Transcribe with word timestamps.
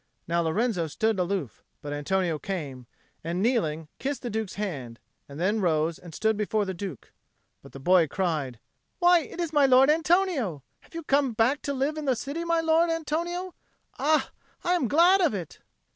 Now 0.27 0.41
Lorenzo 0.41 0.87
stood 0.87 1.19
aloof, 1.19 1.63
but 1.79 1.93
Antonio 1.93 2.39
came, 2.39 2.87
and, 3.23 3.39
kneeling, 3.39 3.87
kissed 3.99 4.23
the 4.23 4.31
Duke's 4.31 4.55
hand, 4.55 4.99
and 5.29 5.39
then 5.39 5.61
rose 5.61 5.99
and 5.99 6.15
stood 6.15 6.35
before 6.37 6.65
the 6.65 6.73
Duke. 6.73 7.13
But 7.61 7.71
the 7.71 7.79
boy 7.79 8.07
cried, 8.07 8.59
"Why, 8.97 9.19
it 9.19 9.39
is 9.39 9.53
my 9.53 9.67
Lord 9.67 9.91
Antonio! 9.91 10.63
Have 10.79 10.95
you 10.95 11.03
come 11.03 11.33
back 11.33 11.61
to 11.61 11.73
live 11.75 11.97
in 11.99 12.05
the 12.05 12.15
city, 12.15 12.43
my 12.43 12.61
Lord 12.61 12.89
Antonio? 12.89 13.53
Ah, 13.99 14.31
I 14.63 14.73
am 14.73 14.87
glad 14.87 15.21
of 15.21 15.35
it!" 15.35 15.59